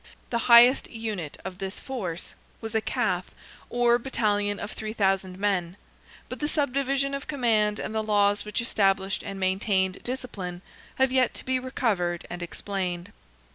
[0.31, 3.35] The highest unit of this force was a Cath,
[3.69, 5.77] or battalion of 3,000 men;
[6.27, 10.63] but the subdivision of command and the laws which established and maintained discipline
[10.95, 13.11] have yet to be recovered and explained.